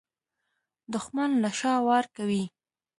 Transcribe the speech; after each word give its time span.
دښمن 0.93 1.31
له 1.43 1.49
شا 1.59 1.73
وار 1.87 2.05
کوي 2.15 2.43